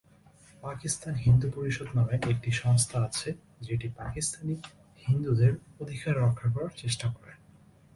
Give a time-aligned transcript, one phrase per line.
[0.63, 3.29] পাকিস্তান হিন্দু পরিষদ নামের একটি সংস্থা আছে
[3.61, 4.55] যেটি পাকিস্তানি
[5.03, 7.33] হিন্দুদের অধিকার রক্ষার চেষ্টা করে।